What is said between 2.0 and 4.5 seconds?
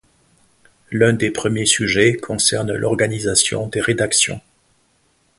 concerne l'organisation des rédactions.